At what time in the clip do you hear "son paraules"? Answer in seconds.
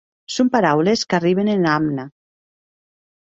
0.35-1.03